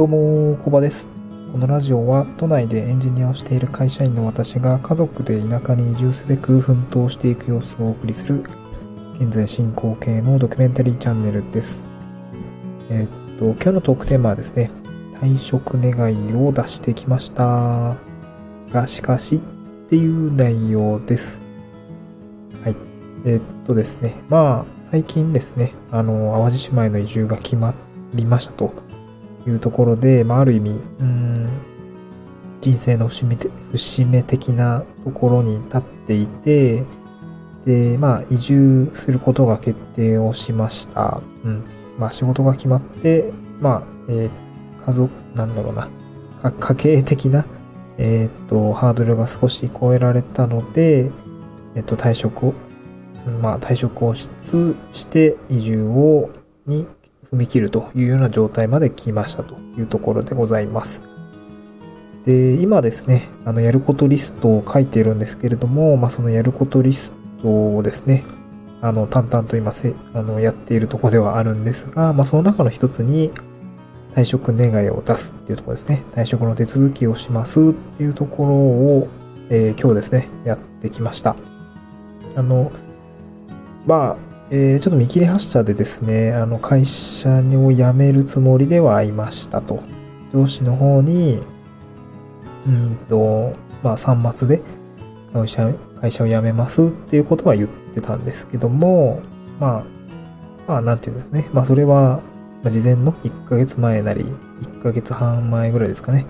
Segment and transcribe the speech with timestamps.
[0.00, 1.10] どうも、コバです。
[1.52, 8.42] このラジオは都内でエンジニアをしている会社員の私が家族で田舎に移住すべく奮闘していく様子をお送りする
[9.16, 11.84] 現在進行形のドキュメンタリーチャンネルです。
[12.88, 14.70] えーっと、今日のトークテーマはですね、
[15.20, 17.98] 退職願いを出してきました。
[18.72, 19.38] が、しかしっ
[19.90, 21.42] ていう内容です。
[22.64, 22.76] はい。
[23.26, 27.74] えーっとですね、まあ、最近ですね、あの、淡路島への移住が決ま
[28.14, 28.72] りましたと
[29.46, 31.48] いうところで、まあ、ある意味、うーん、
[32.60, 36.84] 人生の節目て節目的なところに立っていて、
[37.64, 41.22] で、まあ、移住することが決定をしました。
[41.44, 41.64] うん。
[41.98, 44.30] まあ、仕事が決まって、まあ、えー
[44.84, 45.88] 家族、なんだろうな、
[46.42, 47.44] か家計的な、
[47.98, 51.10] えーっと、ハードルが少し超えられたので、
[51.74, 52.54] えっと、退職を、
[53.42, 56.30] まあ、退職をしつして移住を、
[56.66, 56.86] に
[57.32, 61.02] 踏み切るというような状態まで来ましたというところでございます。
[62.24, 68.24] で、今ですね、あの、やることリストを書いているんですけれども、まあ、そのやることリストをですね、
[68.82, 73.30] あの、淡々と今せ、あの、やっているとこではあるんですが、まあ、その中の一つに、
[74.14, 76.02] 退職願いを出すっていうところですね。
[76.12, 79.08] 退職の手続きをしますっていうところを、
[79.50, 81.36] えー今日ですね、やってきました。
[82.36, 82.72] あの、
[83.86, 89.80] まあ、えーちょっと見切り発車でですね、あの、会社を辞めるつもりではいましたと。
[90.32, 91.40] 上司の方に、
[92.66, 93.52] うんと、
[93.84, 94.60] まあ、3末で
[95.32, 99.20] 会社、会社を辞めますっていうことは言ってたんですけども、
[99.60, 99.84] まあ、
[100.66, 101.48] まあ、なんていうんですかね。
[101.52, 102.20] まあ、それは、
[102.64, 104.24] 事前の1ヶ月前なり、
[104.62, 106.26] 1ヶ月半前ぐらいですかね。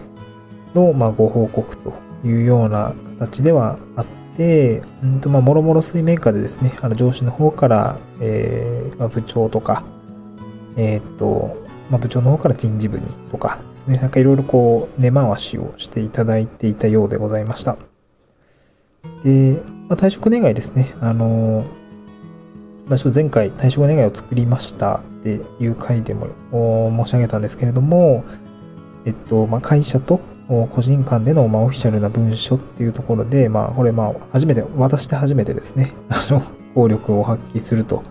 [0.75, 9.85] の、まあ、ご報告というような形ではあったて、うんと、まあ、もろもろ水面下でですね、あの、上司の方から、えー、まあ、部長とか、
[10.79, 11.55] えーっと、
[11.91, 17.77] まあ、部長の方から人事部にとかですね、なんかいろいろこう、根回しをしていただいていたようでございました。
[19.23, 21.67] で、まあ、退職願いですね、あの、
[22.89, 26.29] まあ、前回退職願いを作りましたっていう回でも
[27.05, 28.25] 申し上げたんですけれども、
[29.05, 30.19] えっと、まあ、会社と
[30.51, 36.43] 個人間での、まあ、オフィシャルな文書っていうところで、まあ、これ、まあ、初めて、渡して初めてですね、 あの、
[36.75, 38.03] 効力を発揮すると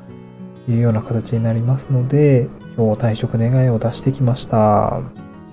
[0.70, 5.02] いうような形になりますので、今日退職願いを出してきました。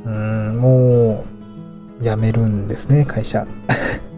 [0.05, 1.25] うん、も
[2.01, 3.47] う、辞めるんですね、会社。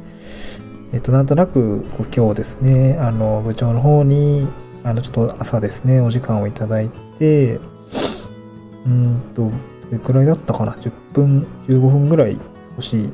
[0.92, 4.46] えっと、なんとなく、今日ですね、あの、部長の方に、
[4.84, 7.60] あの、ちょっと朝ですね、お時間をいただいて、
[8.86, 9.50] うんと、ど
[9.90, 12.36] れくらいだったかな ?10 分、15分ぐらい
[12.78, 13.10] 少し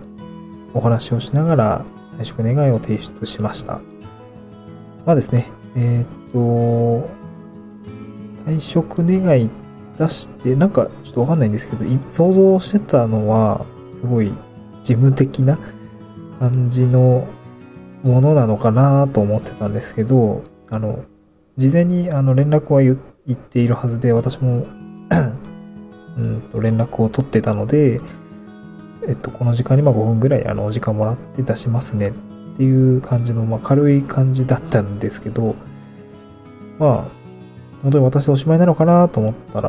[0.74, 1.84] お話をしながら
[2.18, 3.80] 退職願を提出しました。
[5.06, 7.08] まあですね、えーっと、
[8.44, 9.50] 退職願
[9.96, 14.32] 出して、なんかちょっとわかんないんですけど、想像してたのは、すごい
[14.82, 15.58] 事務的な
[16.40, 17.26] 感じの
[18.02, 21.04] ものなのかなと思ってたんですけど、あの、
[21.56, 22.98] 事前にあの連絡は言
[23.32, 24.66] っているはずで、私も
[26.18, 28.00] うんと連絡を取ってたので、
[29.08, 32.12] えっと、この時間にま5分ぐらいあのお時間もらって出しますねっ
[32.56, 35.54] ていう感じの、まあ、軽い感じだったんですけど、
[36.78, 37.04] まあ、
[37.82, 39.68] 本当に私でおしまいなのかなと思ったら、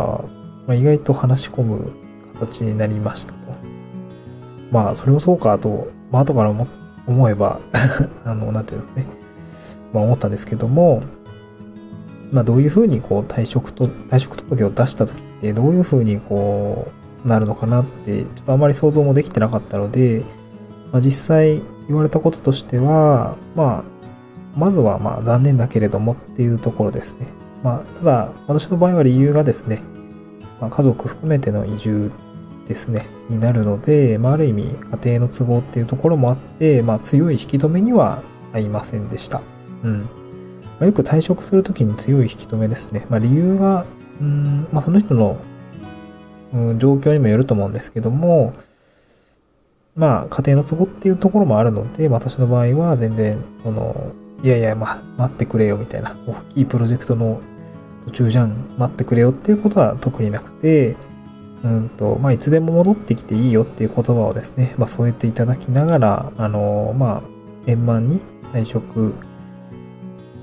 [0.67, 1.95] まあ、意外と話し込む
[2.35, 3.55] 形になりましたと。
[4.71, 6.67] まあ、それもそうかと、まあ、後から思
[7.07, 7.59] 思えば、
[8.25, 9.05] あの、なんていうのね、
[9.93, 11.01] まあ思ったんですけども、
[12.31, 20.23] まあどういうふうにこう退職と、退職届を出した時ってどういうふうにこうなるのかなって、ちょっとあまり想像もできてなかったので、
[20.91, 23.83] まあ実際言われたこととしては、まあ、
[24.55, 27.27] まずはまあ残念だけれどもっていうところですね。
[27.63, 29.81] まあただ私の場合は理由がですね、
[30.61, 32.11] まあ、家族含めての移住
[32.67, 38.21] ですね、になるので、まあある意味家庭の都合っていうところもあって、まあ強い引き止めには
[38.53, 39.41] 合いませんでした。
[39.83, 40.01] うん。
[40.01, 40.07] ま
[40.81, 43.05] あ、よく退職するときに強い引き止めですね。
[43.09, 43.85] まあ理由が、
[44.21, 45.37] うん、まあその人の、
[46.55, 48.53] うん、状況にもよると思うんですけども、
[49.95, 57.41] まあ家庭の都合っていうところもあるので、私の場合は全然、その、いやいや、まあ待ってくれよみたいな、大きいプロジェクトの
[58.05, 60.95] 途中じゃん、待ってくれよっていうことは特になくて、
[61.63, 67.21] うんと、まあ、いつでも戻ってきていいよっていう言葉をですね、まあ、添えていただきながら、あの、まあ、
[67.65, 68.21] 円満に
[68.53, 69.15] 退職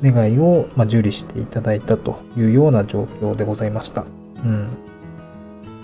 [0.03, 4.05] 願いを、まあ、受理していただいたというような状況でございました。
[4.45, 4.92] うん。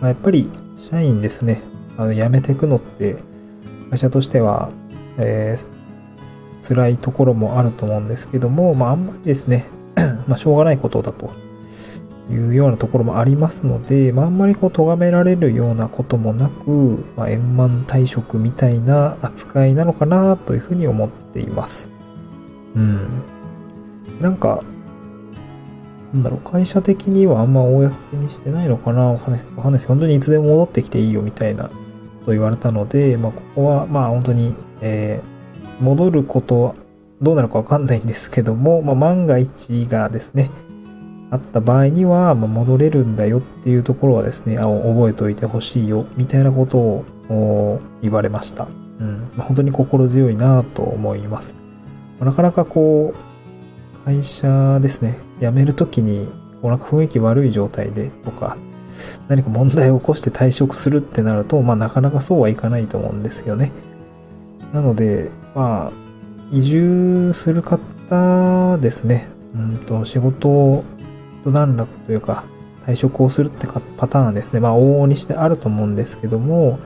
[0.01, 1.63] まあ、やっぱり、社員ですね、
[1.97, 3.17] あの、辞めていくのって、
[3.91, 4.71] 会社としては、
[5.19, 5.69] えー、
[6.67, 9.67] 辛いところもあると思うんですけども、まあ、あんまりですね、
[10.29, 11.31] まあ、しょうがないことだと。
[12.31, 21.89] いうようなところもありますので、まあ、あんまりこう、咎められるようなこともなく、まあ、円満退職みたいな扱いなのかなというふうに思っています。
[22.75, 23.23] うん。
[24.21, 24.63] なんか、
[26.13, 29.53] なんだろう、会社的にはあんま公にしてないのかなわかんないです。
[29.57, 29.89] わかんないです。
[29.89, 31.73] 本当にいつでも戻ってきていいよみたいなこ
[32.27, 36.75] と言われたので、まあ、ここは、まあ、本当に、えー、戻ることは
[37.21, 40.51] どうなるかわかんないんですけども、まあ、万が一がですね、
[41.31, 48.67] あった場合には、まあ、戻れるんだよっていうところはですね、あ覚えておいてほしいよ、みたいなことを言われました。
[48.99, 49.31] うん。
[49.37, 51.55] まあ、本当に心強いなと思います。
[52.21, 53.28] なかなかこう、
[54.05, 56.27] 会社ですね、辞めるときに、
[56.63, 58.57] こうなんか雰囲気悪い状態でとか、
[59.29, 63.73] 何か問題を起こして退職するってなると、まあなかなかそうはいかないと思うんですよね。
[64.73, 65.93] なので、まあ、
[66.51, 70.85] 移住する方ですね、うんと、仕事を
[71.45, 72.45] 一段落というか、
[72.85, 73.67] 退職をするって
[73.97, 74.61] パターンですね。
[74.61, 76.79] まあ、往々にしてあると思うんですけども、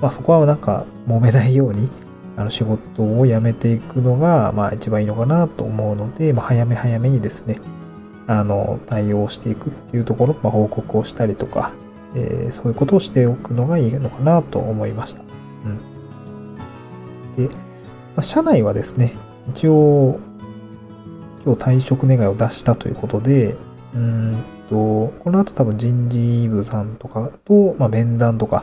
[0.00, 1.88] まあ、そこはなんか、揉めないように、
[2.38, 7.58] あの、仕事を辞めていくのが、まあ、一番いいのかなと思うので、まあ、早め早めにですね、
[8.28, 11.72] あの、対応していくっていうところ、まあ、報告をしたりとか、
[12.14, 15.22] えー、そういうことをしておくのがいいのかなと思いました。
[15.64, 16.54] うん。
[17.34, 17.52] で、
[18.14, 19.14] まあ、社内はですね、
[19.48, 20.20] 一応、
[21.44, 23.56] 今日退職願を出したということで、
[23.94, 28.62] うんと、この後多分人事部さんとかと、まあ、面談とか、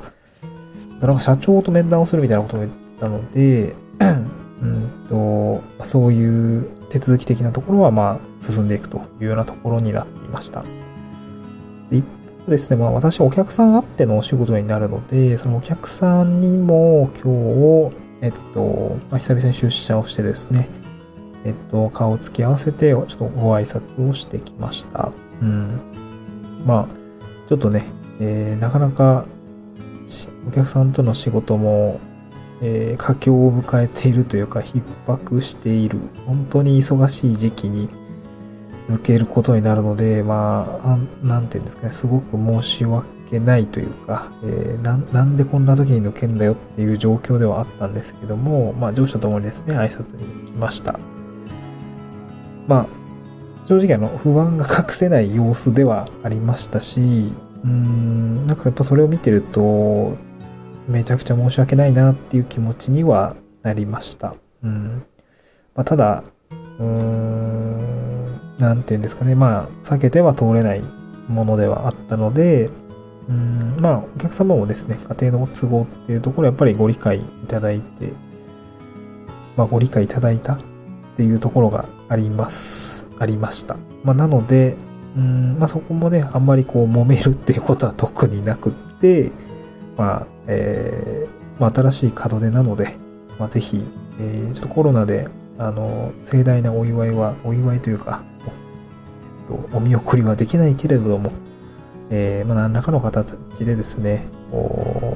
[1.02, 3.76] なんか社長と面談をするみたいなことも言ったので、
[4.62, 10.64] うんと、そういう手続き的なところは、まあ、進んでいくというようなところになっていました。
[11.90, 12.06] で一
[12.46, 20.70] 方ですね、まあ、私お客さんあってのお仕事になるので、そのお客さんにも今日、えっと、まあ、久々に出社をしてですね、
[21.46, 25.12] えっと、顔を付き合わせて、ちょっとご挨拶をしてきました。
[25.42, 25.80] うん。
[26.66, 26.88] まあ、
[27.48, 27.84] ちょっとね、
[28.20, 29.26] えー、なかなか、
[30.48, 32.00] お客さんとの仕事も、
[32.62, 37.88] えー、佳境を迎えているというか、逼迫している、本当に忙しい時期に
[38.90, 51.00] 抜けることになるので、まあ、なんていうんですかね、すごく申し訳ないというか、えー、ななんでこんな時に抜けんだよっていう状況ではあったんですけども、まあ、上司と共にですね、挨拶に来ました。
[52.68, 52.88] まあ、
[53.66, 57.02] 正直あの、不安が隠せない様子ではありましたし、
[57.64, 60.16] うーん、なんかやっぱそれを見てると、
[60.88, 64.36] めちゃくちゃ申し訳ないなっていう気持ちにはなりました。
[64.64, 65.06] うん。
[65.74, 66.24] まあ、ただ、
[66.80, 69.36] うーん、なんていうんですかね。
[69.36, 70.82] まあ、避けては通れない
[71.28, 72.70] ものではあったので、
[73.28, 78.14] うん、まあ、お客様もですね、家庭の都合っていうところやっぱりご理解いただいて、
[79.58, 80.60] まあ、ご理解いただいたっ
[81.16, 83.78] ていうところがあります、ありました。
[84.04, 84.78] まあ、なので、
[85.18, 89.32] うん、まあ、そこもね、あんまりこう揉めるっていうことは特になくって、
[89.98, 92.88] まあ、えー、まあ、新しい門出なので、
[93.40, 93.84] まあ、ぜひ、
[94.20, 95.28] えー、ちょっとコロナで、
[95.58, 98.24] あの、盛大なお祝いは、お祝いというか、
[99.50, 101.32] えっと、お見送りはできないけれども、
[102.10, 105.16] えー、まあ、何らかの形でですね、お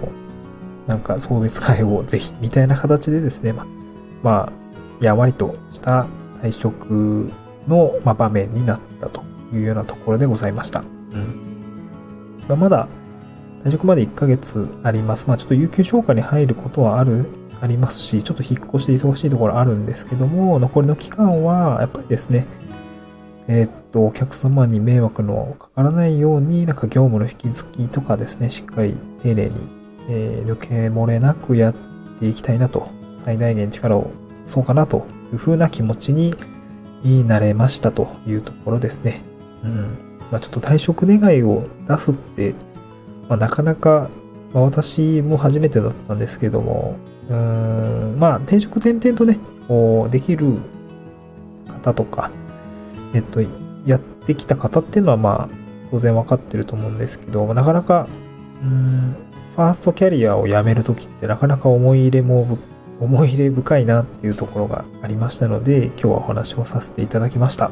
[0.87, 3.65] なんか送別会をぜひ、みたいな形でですね、まあ、
[4.23, 4.51] まあ、
[4.99, 6.07] やわりとした
[6.41, 7.31] 退職
[7.67, 9.23] の、まあ、場面になったと
[9.53, 10.79] いうようなところでございました。
[10.79, 10.89] うん。
[12.48, 12.88] まあ、まだ、
[13.63, 15.28] 退職まで1ヶ月あります。
[15.28, 17.25] まあ、ちょっと有給消化に入ることはある、
[17.62, 22.48] ありますし、ちょっと引っ越して忙しいところあるんですけども、残りの期間は、やっぱりですね、
[23.48, 29.60] えー、っと、お客様に迷惑のかからないように、なんか業務の引き継ぎとかですね、しっかり丁寧に、
[30.08, 31.75] えー、抜け漏れなくやっ
[32.20, 32.88] ていきたいなと、
[33.18, 34.12] 最大限力を
[34.46, 36.34] そうかなというふうな気持ちに
[37.28, 39.22] なれましたというところですね。
[39.63, 40.10] うん。
[40.32, 42.54] まあ、ちょっと退職願いを出すって、
[43.29, 44.09] まあ、なかなか、
[44.53, 46.98] まあ、私も初めてだったんですけども、
[47.29, 50.57] うーん、まあ、転職転々とね、こう、できる
[51.67, 52.31] 方とか、
[53.13, 53.39] えっと、
[53.86, 55.50] やってきた方っていうのは、まあ、
[55.91, 58.07] 当然わかってると思うんですけど、なかなか、
[58.63, 59.15] うん、
[59.55, 62.57] ファーストキャリアを辞めるときってなかなか思い入れも
[63.00, 67.71] 思い入れ深いなっていうところがありましたので、今日はお話をさせていただきました。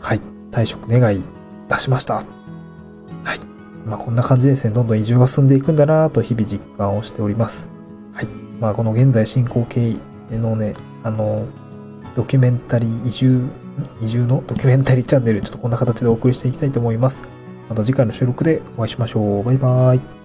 [0.00, 0.20] はい。
[0.50, 1.22] 退職願い
[1.68, 2.37] 出しました。
[3.88, 4.74] まあこんな感じですね。
[4.74, 7.68] どんどん移住が進んでいくんだなと日々実感をしております。
[8.12, 8.28] はい。
[8.60, 9.96] まあこの現在進行形
[10.30, 11.46] のね、あの、
[12.14, 13.42] ドキュメンタリー移住、
[14.02, 17.22] 移住のドキュメンタリーチャンネル、ちょっとこんな形でお送りしていきたいと思います。
[17.68, 19.44] また次回の収録でお会いしましょう。
[19.44, 20.17] バイバーイ。